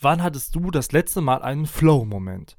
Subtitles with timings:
[0.00, 2.56] Wann hattest du das letzte Mal einen Flow-Moment?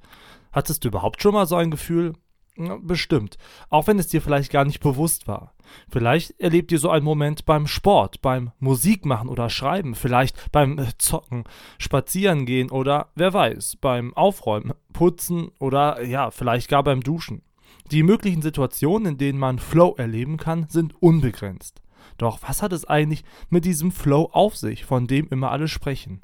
[0.51, 2.13] Hattest du überhaupt schon mal so ein Gefühl?
[2.57, 3.37] Ja, bestimmt.
[3.69, 5.53] Auch wenn es dir vielleicht gar nicht bewusst war.
[5.89, 10.87] Vielleicht erlebt ihr so einen Moment beim Sport, beim Musikmachen oder Schreiben, vielleicht beim äh,
[10.97, 11.45] Zocken,
[11.77, 17.43] Spazieren gehen oder wer weiß, beim Aufräumen, Putzen oder ja, vielleicht gar beim Duschen.
[17.91, 21.81] Die möglichen Situationen, in denen man Flow erleben kann, sind unbegrenzt.
[22.17, 26.21] Doch was hat es eigentlich mit diesem Flow auf sich, von dem immer alle sprechen?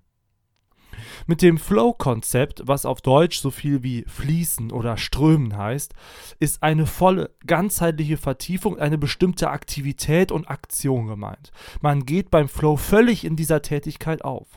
[1.28, 5.94] Mit dem Flow-Konzept, was auf Deutsch so viel wie fließen oder strömen heißt,
[6.40, 11.52] ist eine volle, ganzheitliche Vertiefung eine bestimmte Aktivität und Aktion gemeint.
[11.81, 14.48] Man geht beim Flow völlig in dieser Tätigkeit auf.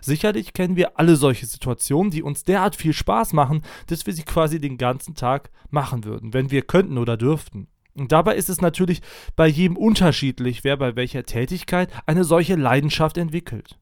[0.00, 4.22] Sicherlich kennen wir alle solche Situationen, die uns derart viel Spaß machen, dass wir sie
[4.22, 7.68] quasi den ganzen Tag machen würden, wenn wir könnten oder dürften.
[7.96, 9.02] Und dabei ist es natürlich
[9.36, 13.78] bei jedem unterschiedlich, wer bei welcher Tätigkeit eine solche Leidenschaft entwickelt.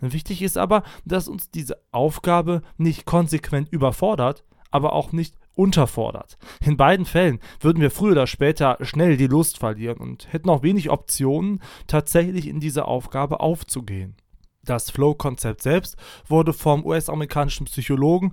[0.00, 6.38] Wichtig ist aber, dass uns diese Aufgabe nicht konsequent überfordert, aber auch nicht unterfordert.
[6.64, 10.62] In beiden Fällen würden wir früher oder später schnell die Lust verlieren und hätten auch
[10.62, 14.16] wenig Optionen, tatsächlich in diese Aufgabe aufzugehen.
[14.62, 18.32] Das Flow-Konzept selbst wurde vom US-amerikanischen Psychologen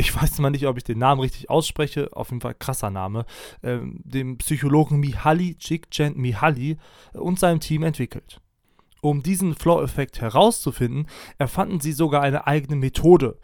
[0.00, 3.26] ich weiß mal nicht, ob ich den Namen richtig ausspreche, auf jeden Fall krasser Name,
[3.60, 6.78] äh, dem Psychologen Mihaly Csikszentmihalyi
[7.12, 8.40] und seinem Team entwickelt.
[9.00, 11.06] Um diesen Flow-Effekt herauszufinden,
[11.38, 13.38] erfanden sie sogar eine eigene Methode,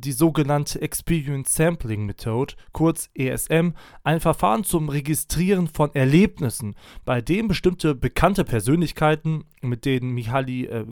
[0.00, 3.70] die sogenannte Experience Sampling Methode, kurz ESM,
[4.04, 10.86] ein Verfahren zum Registrieren von Erlebnissen, bei dem bestimmte bekannte Persönlichkeiten, mit denen Mihaly, äh,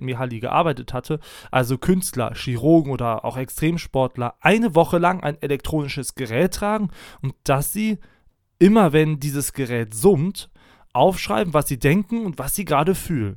[0.00, 6.54] Mihaly gearbeitet hatte, also Künstler, Chirurgen oder auch Extremsportler, eine Woche lang ein elektronisches Gerät
[6.54, 7.98] tragen und dass sie,
[8.58, 10.50] immer wenn dieses Gerät summt,
[10.94, 13.36] aufschreiben, was sie denken und was sie gerade fühlen.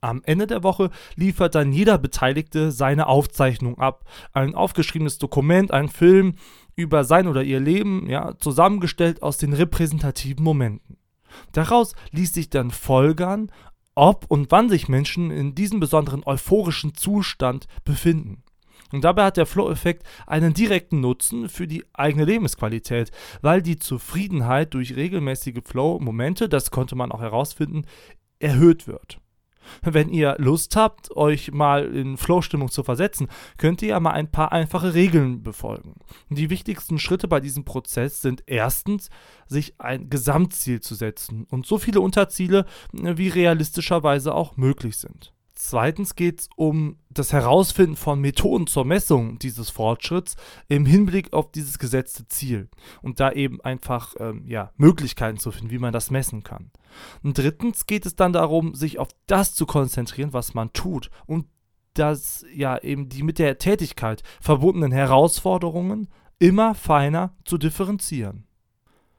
[0.00, 4.04] Am Ende der Woche liefert dann jeder Beteiligte seine Aufzeichnung ab.
[4.32, 6.34] Ein aufgeschriebenes Dokument, ein Film
[6.76, 10.98] über sein oder ihr Leben, ja, zusammengestellt aus den repräsentativen Momenten.
[11.52, 13.50] Daraus ließ sich dann folgern,
[13.94, 18.42] ob und wann sich Menschen in diesem besonderen euphorischen Zustand befinden.
[18.92, 23.10] Und dabei hat der Flow-Effekt einen direkten Nutzen für die eigene Lebensqualität,
[23.42, 27.84] weil die Zufriedenheit durch regelmäßige Flow-Momente, das konnte man auch herausfinden,
[28.38, 29.18] erhöht wird.
[29.82, 34.30] Wenn ihr Lust habt, euch mal in Flow-Stimmung zu versetzen, könnt ihr ja mal ein
[34.30, 35.94] paar einfache Regeln befolgen.
[36.28, 39.10] Die wichtigsten Schritte bei diesem Prozess sind erstens,
[39.46, 45.32] sich ein Gesamtziel zu setzen und so viele Unterziele, wie realistischerweise auch möglich sind.
[45.58, 50.36] Zweitens geht es um das Herausfinden von Methoden zur Messung dieses Fortschritts
[50.68, 52.68] im Hinblick auf dieses gesetzte Ziel
[53.00, 56.70] und da eben einfach ähm, ja, Möglichkeiten zu finden, wie man das messen kann.
[57.22, 61.46] Und drittens geht es dann darum, sich auf das zu konzentrieren, was man tut und
[61.94, 68.45] dass ja eben die mit der Tätigkeit verbundenen Herausforderungen immer feiner zu differenzieren.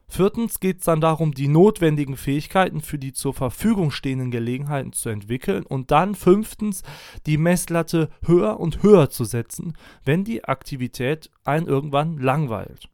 [0.10, 5.10] Viertens geht es dann darum, die notwendigen Fähigkeiten für die zur Verfügung stehenden Gelegenheiten zu
[5.10, 6.84] entwickeln und dann fünftens
[7.26, 9.74] die Messlatte höher und höher zu setzen,
[10.06, 12.90] wenn die Aktivität einen irgendwann langweilt.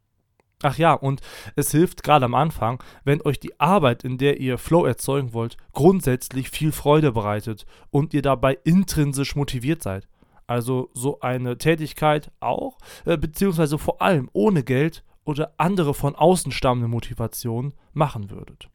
[0.62, 1.20] Ach ja, und
[1.56, 5.56] es hilft gerade am Anfang, wenn euch die Arbeit, in der ihr Flow erzeugen wollt,
[5.72, 10.08] grundsätzlich viel Freude bereitet und ihr dabei intrinsisch motiviert seid.
[10.46, 16.52] Also so eine Tätigkeit auch, äh, beziehungsweise vor allem ohne Geld oder andere von außen
[16.52, 18.68] stammende Motivationen machen würdet.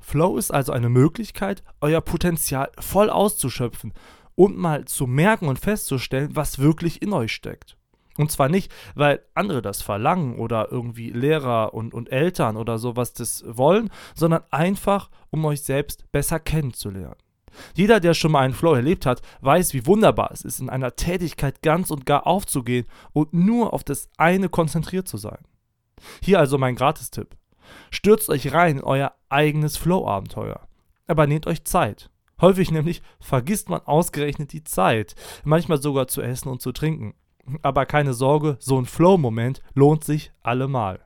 [0.00, 3.94] Flow ist also eine Möglichkeit, euer Potenzial voll auszuschöpfen
[4.34, 7.76] und mal zu merken und festzustellen, was wirklich in euch steckt.
[8.16, 13.12] Und zwar nicht, weil andere das verlangen oder irgendwie Lehrer und, und Eltern oder sowas
[13.12, 17.16] das wollen, sondern einfach, um euch selbst besser kennenzulernen.
[17.74, 20.96] Jeder, der schon mal einen Flow erlebt hat, weiß, wie wunderbar es ist, in einer
[20.96, 25.38] Tätigkeit ganz und gar aufzugehen und nur auf das eine konzentriert zu sein.
[26.22, 27.36] Hier also mein Gratistipp.
[27.90, 30.60] Stürzt euch rein in euer eigenes Flow-Abenteuer.
[31.06, 32.10] Aber nehmt euch Zeit.
[32.40, 37.14] Häufig nämlich vergisst man ausgerechnet die Zeit, manchmal sogar zu essen und zu trinken.
[37.62, 41.03] Aber keine Sorge, so ein Flow-Moment lohnt sich allemal.